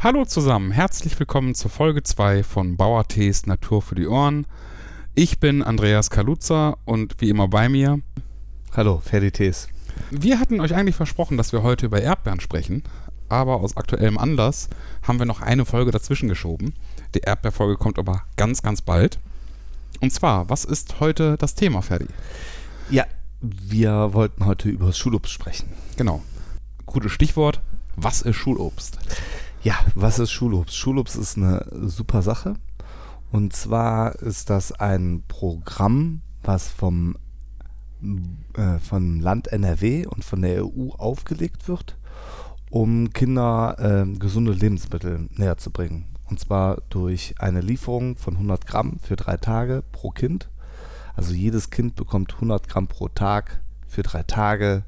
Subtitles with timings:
[0.00, 4.46] Hallo zusammen, herzlich willkommen zur Folge 2 von Bauer Tees Natur für die Ohren.
[5.16, 7.98] Ich bin Andreas Kaluza und wie immer bei mir.
[8.76, 9.66] Hallo, Ferdi Tees.
[10.12, 12.84] Wir hatten euch eigentlich versprochen, dass wir heute über Erdbeeren sprechen,
[13.28, 14.68] aber aus aktuellem Anlass
[15.02, 16.74] haben wir noch eine Folge dazwischen geschoben.
[17.16, 19.18] Die Erdbeerfolge kommt aber ganz, ganz bald.
[20.00, 22.06] Und zwar, was ist heute das Thema, Ferdi?
[22.88, 23.04] Ja,
[23.40, 25.70] wir wollten heute über das Schulobst sprechen.
[25.96, 26.22] Genau.
[26.86, 27.60] Gutes Stichwort.
[27.96, 28.96] Was ist Schulobst?
[29.62, 30.76] Ja, was ist Schulobst?
[30.76, 32.54] Schulobst ist eine super Sache.
[33.30, 37.16] Und zwar ist das ein Programm, was vom
[38.54, 41.96] äh, vom Land NRW und von der EU aufgelegt wird,
[42.70, 46.06] um Kinder äh, gesunde Lebensmittel näher zu bringen.
[46.30, 50.48] Und zwar durch eine Lieferung von 100 Gramm für drei Tage pro Kind.
[51.16, 54.84] Also jedes Kind bekommt 100 Gramm pro Tag für drei Tage.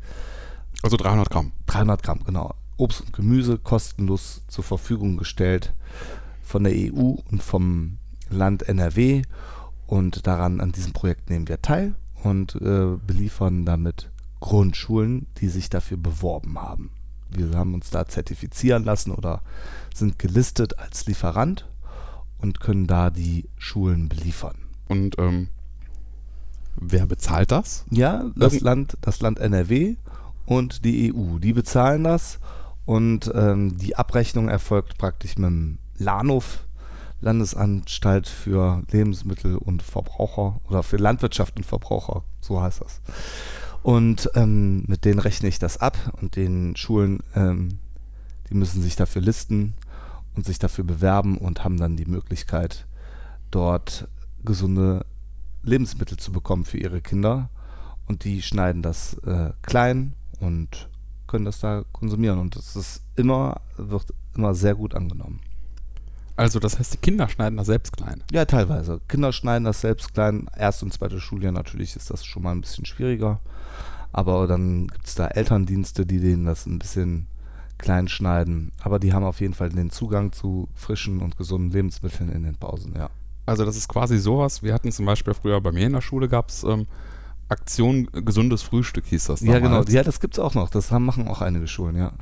[0.82, 1.52] Also 300 Gramm.
[1.66, 2.54] 300 Gramm, genau.
[2.80, 5.74] Obst und Gemüse kostenlos zur Verfügung gestellt
[6.42, 7.98] von der EU und vom
[8.30, 9.22] Land NRW.
[9.86, 15.68] Und daran, an diesem Projekt nehmen wir teil und äh, beliefern damit Grundschulen, die sich
[15.68, 16.90] dafür beworben haben.
[17.28, 19.42] Wir haben uns da zertifizieren lassen oder
[19.94, 21.68] sind gelistet als Lieferant
[22.38, 24.56] und können da die Schulen beliefern.
[24.88, 25.48] Und ähm,
[26.76, 27.84] wer bezahlt das?
[27.90, 29.96] Ja, das Land, das Land NRW
[30.46, 32.40] und die EU, die bezahlen das
[32.84, 36.64] und ähm, die Abrechnung erfolgt praktisch mit dem LANUF,
[37.20, 43.00] Landesanstalt für Lebensmittel und Verbraucher oder für Landwirtschaft und Verbraucher, so heißt das.
[43.82, 47.78] Und ähm, mit denen rechne ich das ab und den Schulen, ähm,
[48.48, 49.74] die müssen sich dafür listen
[50.34, 52.86] und sich dafür bewerben und haben dann die Möglichkeit,
[53.50, 54.08] dort
[54.44, 55.06] gesunde
[55.62, 57.50] Lebensmittel zu bekommen für ihre Kinder.
[58.06, 60.89] Und die schneiden das äh, klein und
[61.30, 62.38] können das da konsumieren.
[62.38, 65.40] Und das ist immer, wird immer sehr gut angenommen.
[66.36, 68.24] Also das heißt, die Kinder schneiden das selbst klein.
[68.32, 69.00] Ja, teilweise.
[69.08, 70.48] Kinder schneiden das selbst klein.
[70.56, 73.40] Erst und zweite Schuljahr natürlich ist das schon mal ein bisschen schwieriger.
[74.12, 77.26] Aber dann gibt es da Elterndienste, die denen das ein bisschen
[77.78, 78.72] klein schneiden.
[78.82, 82.56] Aber die haben auf jeden Fall den Zugang zu frischen und gesunden Lebensmitteln in den
[82.56, 83.10] Pausen, ja.
[83.46, 84.62] Also das ist quasi sowas.
[84.62, 86.86] Wir hatten zum Beispiel früher bei mir in der Schule gab es ähm,
[87.50, 89.40] Aktion gesundes Frühstück hieß das.
[89.40, 89.82] Ja, genau.
[89.84, 90.70] Ja, das gibt es auch noch.
[90.70, 92.12] Das haben, machen auch einige Schulen, ja.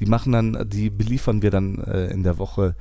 [0.00, 2.74] Die machen dann, die beliefern wir dann äh, in der Woche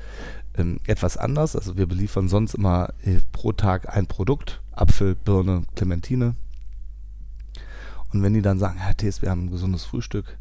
[0.56, 1.56] ähm, etwas anders.
[1.56, 4.62] Also wir beliefern sonst immer äh, pro Tag ein Produkt.
[4.72, 6.36] Apfel, Birne, Clementine.
[8.14, 10.38] Und wenn die dann sagen, Herr Tees, wir haben ein gesundes Frühstück,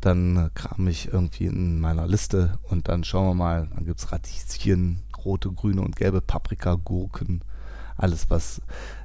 [0.00, 4.00] dann äh, kram ich irgendwie in meiner Liste und dann schauen wir mal, dann gibt
[4.00, 7.42] es Radieschen, rote, grüne und gelbe Paprika, Gurken,
[7.96, 8.60] alles was,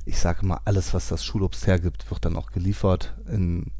[0.06, 3.72] ich sage mal, alles was das Schulobst hergibt, wird dann auch geliefert in,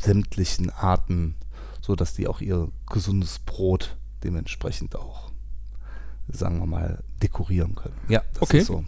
[0.00, 1.34] sämtlichen Arten,
[1.80, 5.30] so dass die auch ihr gesundes Brot dementsprechend auch,
[6.28, 7.96] sagen wir mal, dekorieren können.
[8.08, 8.58] Ja, das okay.
[8.58, 8.84] ist so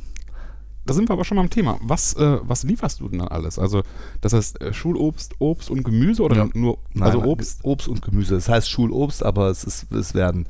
[0.88, 1.78] da sind wir aber schon mal am Thema.
[1.82, 3.58] Was, äh, was lieferst du denn dann alles?
[3.58, 3.82] Also,
[4.22, 6.48] das heißt äh, Schulobst, Obst und Gemüse oder ja.
[6.54, 7.60] nur Nein, also Obst?
[7.62, 8.34] Obst und Gemüse.
[8.34, 10.46] Das heißt Schulobst, aber es, ist, es werden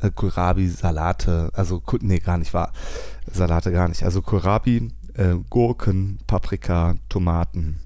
[0.00, 2.72] äh, Kohlrabi, Salate, also nee, gar nicht wahr.
[3.30, 4.02] Salate gar nicht.
[4.02, 7.80] Also Kohlrabi, äh, Gurken, Paprika, Tomaten.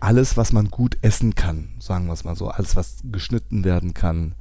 [0.00, 2.48] Alles, was man gut essen kann, sagen wir es mal so.
[2.48, 4.34] Alles, was geschnitten werden kann,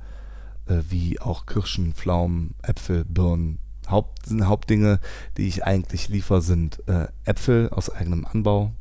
[0.65, 4.99] äh, wie auch Kirschen, Pflaumen, Äpfel, Birnen, Haupt, Hauptdinge,
[5.37, 8.71] die ich eigentlich liefere, sind äh, Äpfel aus eigenem Anbau.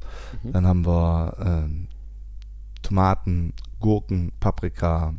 [0.42, 0.52] Mhm.
[0.52, 5.14] Dann haben wir äh, Tomaten, Gurken, Paprika,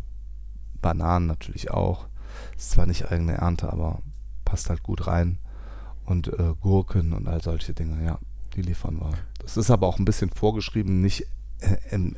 [0.81, 2.07] Bananen natürlich auch.
[2.57, 4.01] Ist zwar nicht eigene Ernte, aber
[4.45, 5.37] passt halt gut rein.
[6.05, 8.19] Und äh, Gurken und all solche Dinge, ja,
[8.55, 9.13] die liefern wir.
[9.39, 11.27] Das ist aber auch ein bisschen vorgeschrieben, nicht
[11.59, 12.15] äh, im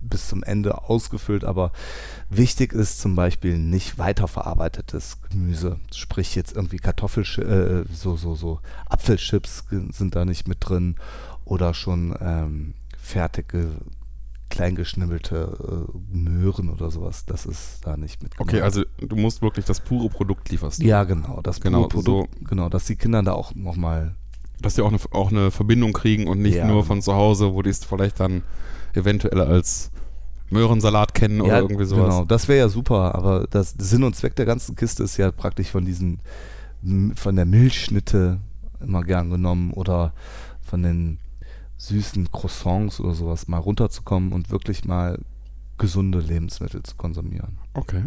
[0.00, 1.72] bis zum Ende ausgefüllt, aber
[2.30, 8.60] wichtig ist zum Beispiel nicht weiterverarbeitetes Gemüse, sprich jetzt irgendwie Kartoffelchips, äh, so, so, so
[8.86, 10.96] Apfelchips sind da nicht mit drin
[11.44, 13.70] oder schon ähm, fertige
[14.56, 18.32] kleingeschnibbelte äh, Möhren oder sowas, das ist da nicht mit.
[18.38, 20.82] Okay, also du musst wirklich das pure Produkt lieferst.
[20.82, 24.14] Ja, genau, das pure genau, Produkt, so genau, dass die Kinder da auch nochmal
[24.60, 27.52] dass die auch eine, auch eine Verbindung kriegen und nicht ja, nur von zu Hause,
[27.52, 28.42] wo die es vielleicht dann
[28.94, 29.90] eventuell als
[30.48, 32.14] Möhrensalat kennen oder irgendwie sowas.
[32.14, 35.30] Genau, das wäre ja super, aber das Sinn und Zweck der ganzen Kiste ist ja
[35.30, 36.20] praktisch von diesen,
[37.14, 38.40] von der Milchschnitte
[38.80, 40.14] immer gern genommen oder
[40.62, 41.18] von den
[41.78, 45.20] süßen Croissants oder sowas mal runterzukommen und wirklich mal
[45.78, 47.58] gesunde Lebensmittel zu konsumieren.
[47.74, 48.04] Okay.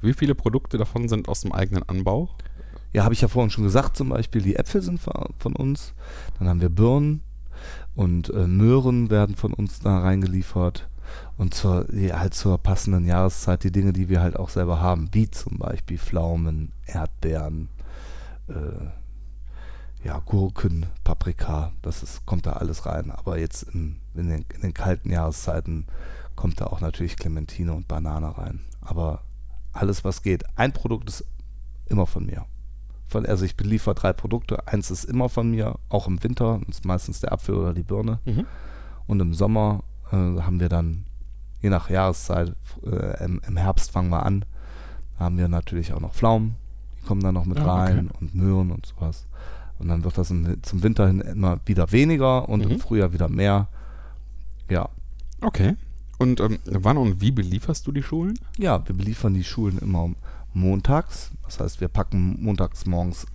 [0.00, 2.30] Wie viele Produkte davon sind aus dem eigenen Anbau?
[2.92, 5.94] Ja, habe ich ja vorhin schon gesagt, zum Beispiel die Äpfel sind von uns,
[6.38, 7.22] dann haben wir Birnen
[7.94, 10.88] und äh, Möhren werden von uns da reingeliefert.
[11.36, 15.30] und zur, halt zur passenden Jahreszeit die Dinge, die wir halt auch selber haben, wie
[15.30, 17.68] zum Beispiel Pflaumen, Erdbeeren,
[18.48, 18.52] äh,
[20.04, 23.10] ja, Gurken, Paprika, das ist, kommt da alles rein.
[23.10, 25.86] Aber jetzt in, in, den, in den kalten Jahreszeiten
[26.34, 28.60] kommt da auch natürlich Clementine und Banane rein.
[28.80, 29.22] Aber
[29.72, 30.44] alles, was geht.
[30.56, 31.24] Ein Produkt ist
[31.86, 32.46] immer von mir.
[33.06, 34.66] Von, also ich beliefere drei Produkte.
[34.66, 37.82] Eins ist immer von mir, auch im Winter, das ist meistens der Apfel oder die
[37.82, 38.18] Birne.
[38.24, 38.46] Mhm.
[39.06, 41.04] Und im Sommer äh, haben wir dann,
[41.60, 42.54] je nach Jahreszeit,
[42.84, 44.44] äh, im, im, Herbst fangen wir an,
[45.18, 46.56] haben wir natürlich auch noch Pflaumen,
[46.98, 48.16] die kommen dann noch mit Ah, rein okay.
[48.20, 49.26] und Möhren und sowas.
[49.78, 52.72] Und dann wird das im, zum Winter hin immer wieder weniger und Mhm.
[52.72, 53.68] im Frühjahr wieder mehr.
[54.70, 54.88] Ja.
[55.40, 55.76] Okay.
[56.18, 58.38] Und ähm, wann und wie belieferst du die Schulen?
[58.58, 60.10] Ja, wir beliefern die Schulen immer
[60.54, 61.32] montags.
[61.44, 63.26] Das heißt, wir packen montags morgens,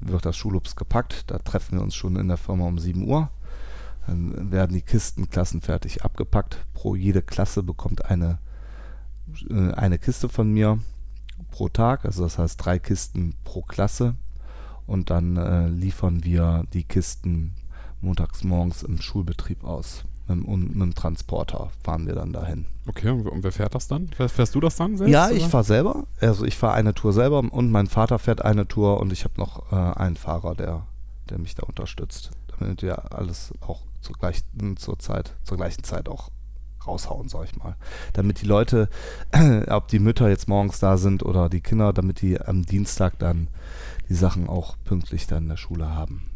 [0.00, 1.24] wird das Schulobst gepackt.
[1.30, 3.28] Da treffen wir uns schon in der Firma um 7 Uhr.
[4.06, 6.58] Dann werden die Kisten klassenfertig abgepackt.
[6.74, 8.38] Pro jede Klasse bekommt eine,
[9.50, 10.78] äh, eine Kiste von mir
[11.50, 12.04] pro Tag.
[12.04, 14.14] Also das heißt drei Kisten pro Klasse.
[14.86, 17.54] Und dann äh, liefern wir die Kisten
[18.00, 20.04] montags morgens im Schulbetrieb aus.
[20.28, 22.66] Mit, und mit dem Transporter fahren wir dann dahin.
[22.88, 24.08] Okay, und, wer fährt das dann?
[24.08, 25.12] Fährst, fährst du das dann selbst?
[25.12, 25.50] Ja, ich oder?
[25.50, 26.04] fahre selber.
[26.20, 29.34] Also ich fahre eine Tour selber und mein Vater fährt eine Tour und ich habe
[29.38, 30.86] noch äh, einen Fahrer, der,
[31.30, 32.30] der mich da unterstützt.
[32.58, 36.30] Damit wir alles auch zur gleichen, zur Zeit, zur gleichen Zeit auch
[36.86, 37.76] raushauen, sag ich mal.
[38.12, 38.88] Damit die Leute,
[39.68, 43.48] ob die Mütter jetzt morgens da sind oder die Kinder, damit die am Dienstag dann
[44.08, 46.30] die Sachen auch pünktlich dann in der Schule haben.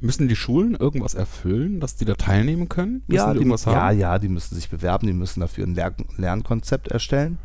[0.00, 3.02] Müssen die Schulen irgendwas erfüllen, dass die da teilnehmen können?
[3.06, 5.94] Müssen Ja, die die, ja, ja, die müssen sich bewerben, die müssen dafür ein Lern
[6.16, 7.38] Lernkonzept erstellen.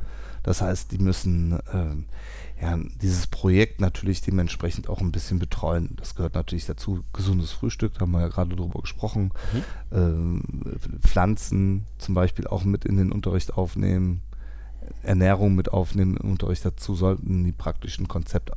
[0.48, 2.06] Das heißt, die müssen ähm,
[2.62, 5.98] ja, dieses Projekt natürlich dementsprechend auch ein bisschen betreuen.
[5.98, 7.04] Das gehört natürlich dazu.
[7.12, 9.34] Gesundes Frühstück, da haben wir ja gerade drüber gesprochen.
[9.92, 10.42] Ähm,
[11.02, 14.22] Pflanzen zum Beispiel auch mit in den Unterricht aufnehmen.
[15.04, 16.64] Ernährung mit aufnehmen im Unterricht.
[16.64, 18.54] Dazu sollten die praktischen Konzepte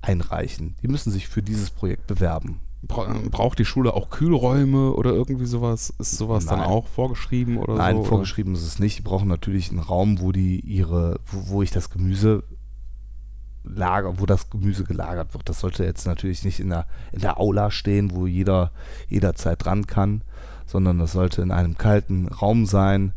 [0.00, 0.76] einreichen.
[0.82, 2.58] Die müssen sich für dieses Projekt bewerben.
[2.82, 5.92] Bra braucht die Schule auch Kühlräume oder irgendwie sowas?
[5.98, 6.68] Ist sowas dann Nein.
[6.68, 8.00] auch vorgeschrieben oder Nein, so?
[8.00, 8.08] oder?
[8.08, 8.98] vorgeschrieben ist es nicht.
[8.98, 12.44] Die brauchen natürlich einen Raum, wo die ihre, wo, wo ich das Gemüse
[13.64, 15.48] lager, wo das Gemüse gelagert wird.
[15.48, 18.70] Das sollte jetzt natürlich nicht in der, in der Aula stehen, wo jeder
[19.08, 20.22] jederzeit dran kann,
[20.66, 23.12] sondern das sollte in einem kalten Raum sein,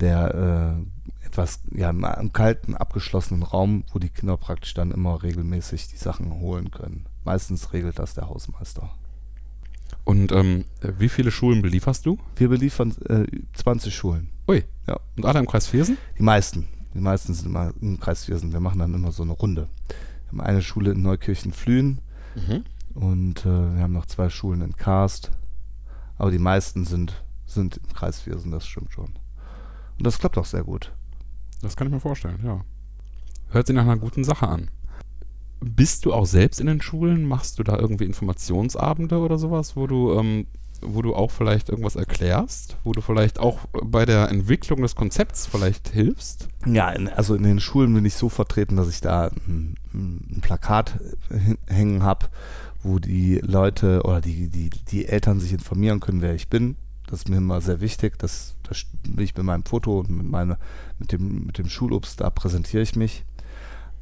[0.00, 5.22] der äh, etwas, ja, in einem kalten, abgeschlossenen Raum, wo die Kinder praktisch dann immer
[5.22, 7.06] regelmäßig die Sachen holen können.
[7.28, 8.88] Meistens regelt das der Hausmeister.
[10.04, 12.18] Und ähm, wie viele Schulen belieferst du?
[12.36, 14.30] Wir beliefern äh, 20 Schulen.
[14.48, 14.64] Ui.
[14.86, 14.98] Ja.
[15.14, 15.98] Und alle im Kreis Viersen?
[16.18, 16.68] Die meisten.
[16.94, 18.54] Die meisten sind immer im Kreis Viersen.
[18.54, 19.68] Wir machen dann immer so eine Runde.
[19.88, 22.00] Wir haben eine Schule in Neukirchen-Flühen
[22.34, 22.64] Mhm.
[22.94, 25.30] und äh, wir haben noch zwei Schulen in Karst.
[26.16, 29.12] Aber die meisten sind, sind im Kreis Viersen, das stimmt schon.
[29.98, 30.92] Und das klappt auch sehr gut.
[31.60, 32.64] Das kann ich mir vorstellen, ja.
[33.50, 34.70] Hört sich nach einer guten Sache an.
[35.60, 37.24] Bist du auch selbst in den Schulen?
[37.24, 40.46] Machst du da irgendwie Informationsabende oder sowas, wo du, ähm,
[40.80, 42.76] wo du auch vielleicht irgendwas erklärst?
[42.84, 46.48] Wo du vielleicht auch bei der Entwicklung des Konzepts vielleicht hilfst?
[46.64, 51.00] Ja, also in den Schulen bin ich so vertreten, dass ich da ein, ein Plakat
[51.30, 52.26] hin- hängen habe,
[52.84, 56.76] wo die Leute oder die, die, die Eltern sich informieren können, wer ich bin.
[57.08, 58.18] Das ist mir immer sehr wichtig.
[58.18, 60.58] Das, das bin ich mit meinem Foto und mit, meine,
[60.98, 63.24] mit, dem, mit dem Schulobst, da präsentiere ich mich.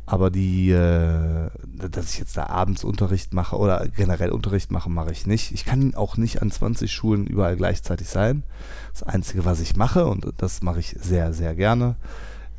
[0.06, 1.50] Aber die, äh,
[1.90, 5.50] dass ich jetzt da abends Unterricht mache oder generell Unterricht mache, mache ich nicht.
[5.50, 8.45] Ich kann auch nicht an 20 Schulen überall gleichzeitig sein.
[8.92, 11.97] Das Einzige, was ich mache, und das mache ich sehr, sehr gerne,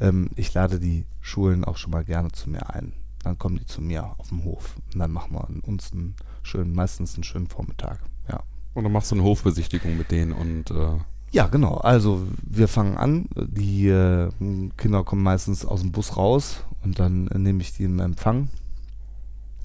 [0.01, 2.91] ähm, ich lade die Schulen auch schon mal gerne zu mir ein.
[3.23, 6.73] Dann kommen die zu mir auf dem Hof und dann machen wir uns einen schönen,
[6.73, 7.99] meistens einen schönen Vormittag.
[8.29, 8.43] Ja.
[8.73, 10.97] Und dann machst du eine Hofbesichtigung mit denen und äh,
[11.31, 11.75] Ja, genau.
[11.75, 13.25] Also wir fangen an.
[13.35, 14.29] Die äh,
[14.77, 18.49] Kinder kommen meistens aus dem Bus raus und dann äh, nehme ich die in Empfang.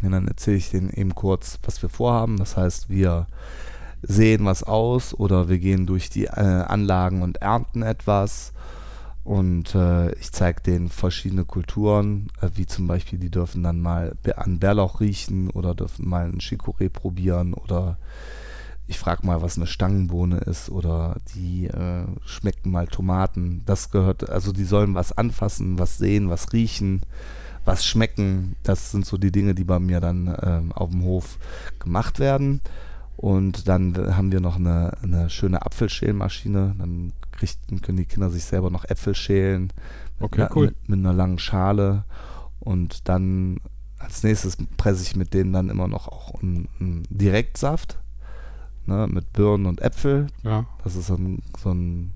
[0.03, 2.37] Und dann erzähle ich denen eben kurz, was wir vorhaben.
[2.37, 3.27] Das heißt, wir
[4.03, 8.53] sehen was aus oder wir gehen durch die äh, Anlagen und ernten etwas.
[9.25, 14.17] Und äh, ich zeige denen verschiedene Kulturen, äh, wie zum Beispiel, die dürfen dann mal
[14.35, 17.99] an Bärlauch riechen oder dürfen mal ein Chicorée probieren oder
[18.87, 23.63] ich frage mal, was eine Stangenbohne ist oder die äh, schmecken mal Tomaten.
[23.65, 27.03] Das gehört, also die sollen was anfassen, was sehen, was riechen,
[27.65, 28.57] was schmecken.
[28.63, 31.39] Das sind so die Dinge, die bei mir dann ähm, auf dem Hof
[31.79, 32.61] gemacht werden.
[33.17, 36.75] Und dann haben wir noch eine, eine schöne Apfelschälmaschine.
[36.77, 39.65] Dann kriegen, können die Kinder sich selber noch Äpfel schälen.
[39.65, 39.73] Mit,
[40.21, 40.67] Okay, einer, cool.
[40.67, 42.05] mit, mit einer langen Schale.
[42.59, 43.61] Und dann
[43.99, 47.99] als nächstes presse ich mit denen dann immer noch auch einen, einen Direktsaft.
[48.87, 50.27] Ne, mit Birnen und Äpfel.
[50.43, 50.67] ja.
[50.83, 52.13] Das ist so ein, so ein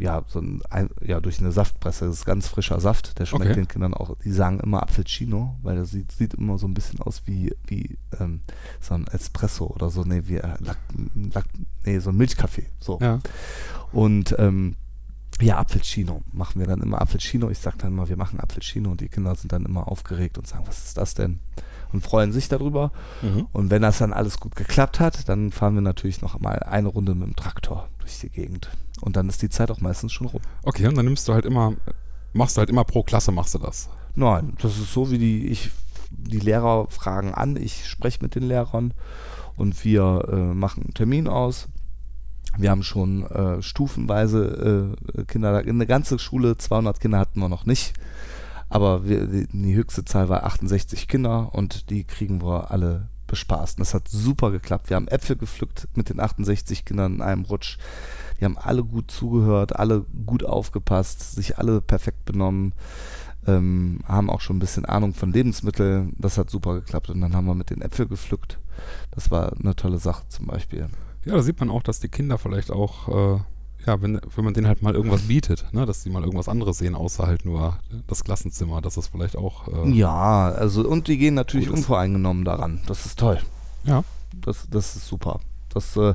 [0.00, 0.62] ja, so ein,
[1.04, 2.06] ja, durch eine Saftpresse.
[2.06, 3.18] Das ist ganz frischer Saft.
[3.18, 3.54] Der schmeckt Okay.
[3.54, 4.16] den Kindern auch.
[4.24, 7.98] Die sagen immer Apfelcino, weil das sieht, sieht immer so ein bisschen aus wie, wie
[8.20, 8.40] ähm,
[8.80, 10.02] so ein Espresso oder so.
[10.04, 10.78] Nee, wie, äh, Lac,
[11.34, 11.44] Lac,
[11.84, 12.66] nee, so ein Milchkaffee.
[12.78, 12.98] So.
[13.00, 13.18] Ja.
[13.92, 14.76] Und ähm,
[15.40, 17.50] ja, Apfelchino machen wir dann immer Apfelchino.
[17.50, 20.46] Ich sage dann immer, wir machen Apfelchino und die Kinder sind dann immer aufgeregt und
[20.46, 21.40] sagen, was ist das denn?
[21.92, 22.90] Und freuen sich darüber.
[23.22, 23.46] Mhm.
[23.52, 26.88] Und wenn das dann alles gut geklappt hat, dann fahren wir natürlich noch mal eine
[26.88, 28.70] Runde mit dem Traktor durch die Gegend.
[29.00, 30.40] Und dann ist die Zeit auch meistens schon rum.
[30.62, 31.74] Okay, und dann nimmst du halt immer,
[32.32, 33.90] machst du halt immer pro Klasse, machst du das.
[34.14, 35.70] Nein, das ist so, wie die, ich,
[36.10, 38.94] die Lehrer fragen an, ich spreche mit den Lehrern
[39.56, 41.68] und wir äh, machen einen Termin aus.
[42.58, 47.66] Wir haben schon äh, stufenweise äh, Kinder, eine ganze Schule, 200 Kinder hatten wir noch
[47.66, 47.94] nicht.
[48.68, 53.78] Aber wir, die, die höchste Zahl war 68 Kinder und die kriegen wir alle bespaßt.
[53.78, 54.90] Und das hat super geklappt.
[54.90, 57.78] Wir haben Äpfel gepflückt mit den 68 Kindern in einem Rutsch.
[58.40, 62.74] Die haben alle gut zugehört, alle gut aufgepasst, sich alle perfekt benommen,
[63.46, 66.14] ähm, haben auch schon ein bisschen Ahnung von Lebensmitteln.
[66.18, 67.10] Das hat super geklappt.
[67.10, 68.58] Und dann haben wir mit den Äpfel gepflückt.
[69.12, 70.88] Das war eine tolle Sache zum Beispiel.
[71.26, 73.40] Ja, da sieht man auch, dass die Kinder vielleicht auch, äh,
[73.86, 76.78] ja, wenn, wenn man denen halt mal irgendwas bietet, ne, dass die mal irgendwas anderes
[76.78, 79.66] sehen, außer halt nur das Klassenzimmer, dass das vielleicht auch.
[79.68, 82.80] Äh, Ja, also und die gehen natürlich unvoreingenommen daran.
[82.86, 83.38] Das ist toll.
[83.84, 84.04] Ja.
[84.40, 85.40] Das, das ist super.
[85.68, 86.14] Das, äh,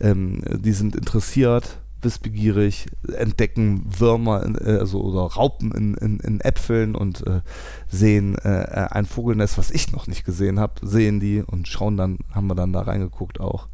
[0.00, 2.86] ähm, die sind interessiert, wissbegierig,
[3.16, 7.40] entdecken Würmer, in, äh, also oder Raupen in, in, in Äpfeln und äh,
[7.88, 12.18] sehen äh, ein Vogelnest, was ich noch nicht gesehen habe, sehen die und schauen dann,
[12.32, 13.68] haben wir dann da reingeguckt auch.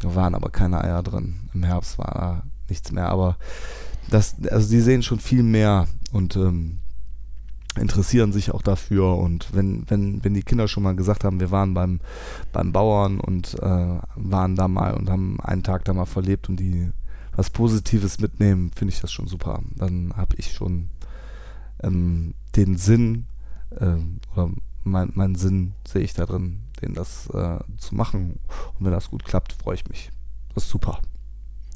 [0.00, 1.48] Da waren aber keine Eier drin.
[1.54, 3.36] Im Herbst war da nichts mehr, aber
[4.10, 6.78] das, also die sehen schon viel mehr und ähm,
[7.76, 11.50] interessieren sich auch dafür und wenn, wenn, wenn die Kinder schon mal gesagt haben, wir
[11.50, 12.00] waren beim,
[12.52, 16.56] beim Bauern und äh, waren da mal und haben einen Tag da mal verlebt und
[16.56, 16.90] die
[17.36, 19.60] was Positives mitnehmen, finde ich das schon super.
[19.76, 20.88] Dann habe ich schon
[21.82, 23.26] ähm, den Sinn
[23.80, 24.50] ähm, oder
[24.84, 28.38] mein, meinen Sinn sehe ich da drin, den das äh, zu machen.
[28.78, 30.10] Und wenn das gut klappt, freue ich mich.
[30.54, 31.00] Das ist super.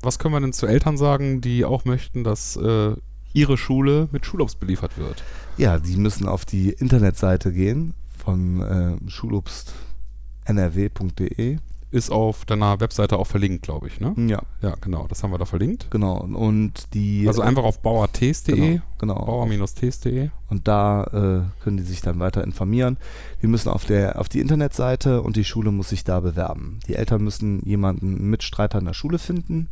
[0.02, 2.94] Was können wir denn zu Eltern sagen, die auch möchten, dass äh,
[3.32, 5.24] ihre Schule mit Schulobst beliefert wird?
[5.56, 11.58] Ja, die müssen auf die Internetseite gehen von äh, schulobstnrw.de.
[11.90, 14.12] Ist auf deiner Webseite auch verlinkt, glaube ich, ne?
[14.28, 15.90] Ja, Ja, genau, das haben wir da verlinkt.
[15.90, 16.18] genau.
[16.20, 19.14] Und die Also einfach auf bauertees.de, genau, genau.
[19.24, 20.28] bauer-tees.de.
[20.50, 22.98] Und da äh, können die sich dann weiter informieren.
[23.40, 26.78] Die müssen auf, der, auf die Internetseite und die Schule muss sich da bewerben.
[26.88, 29.70] Die Eltern müssen jemanden, Mitstreiter in der Schule finden.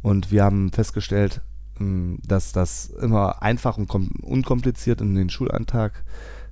[0.00, 1.42] Und wir haben festgestellt,
[1.78, 6.02] mh, dass das immer einfach und kom- unkompliziert in den Schulalltag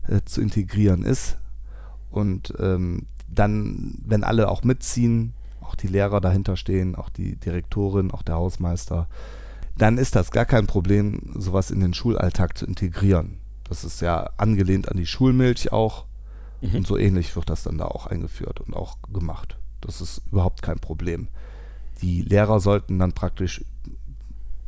[0.09, 1.39] äh, zu integrieren ist.
[2.11, 8.11] Und ähm, dann, wenn alle auch mitziehen, auch die Lehrer dahinter stehen, auch die Direktorin,
[8.11, 9.09] auch der Hausmeister,
[9.79, 13.39] dann ist das gar kein Problem, sowas in den Schulalltag zu integrieren.
[13.69, 16.07] Das ist ja angelehnt an die Schulmilch auch
[16.61, 16.75] Mhm.
[16.77, 19.57] und so ähnlich wird das dann da auch eingeführt und auch gemacht.
[19.81, 21.29] Das ist überhaupt kein Problem.
[22.03, 23.65] Die Lehrer sollten dann praktisch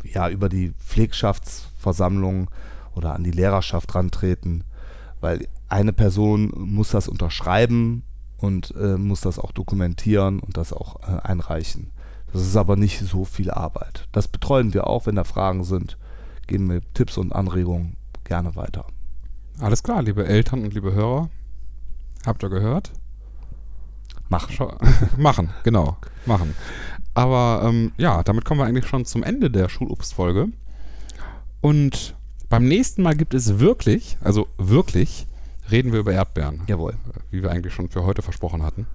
[0.05, 2.51] ja über die Pflegschaftsversammlung
[2.95, 4.65] oder an die Lehrerschaft rantreten,
[5.21, 8.05] weil eine Person muss das unterschreiben
[8.43, 11.91] und äh, muss das auch dokumentieren und das auch äh, einreichen.
[12.33, 14.09] Das ist aber nicht so viel Arbeit.
[14.13, 15.97] Das betreuen wir auch, wenn da Fragen sind,
[16.47, 18.87] geben wir Tipps und Anregungen gerne weiter.
[19.61, 21.31] Alles klar, liebe Eltern und liebe Hörer.
[22.27, 22.93] Habt ihr gehört?
[24.29, 24.53] Machen.
[24.53, 24.77] Schau
[25.17, 25.97] machen, genau,
[26.27, 26.55] machen.
[27.15, 30.49] Aber ähm, ja, damit kommen wir eigentlich schon zum Ende der Schulobstfolge.
[31.61, 32.17] Und
[32.49, 35.27] beim nächsten Mal gibt es wirklich, also wirklich,
[35.71, 36.95] reden wir über Erdbeeren, Jawohl.
[37.31, 38.87] wie wir eigentlich schon für heute versprochen hatten.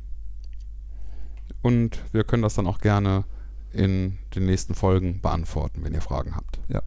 [1.61, 3.25] und wir können das dann auch gerne
[3.71, 6.59] in den nächsten Folgen beantworten, wenn ihr Fragen habt.
[6.69, 6.81] Ja,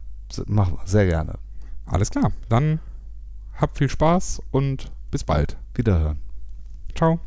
[0.47, 1.37] machen wir sehr gerne.
[1.85, 2.79] Alles klar, dann
[3.55, 5.57] habt viel Spaß und bis bald.
[5.75, 6.19] Wiederhören.
[6.95, 7.19] Ciao.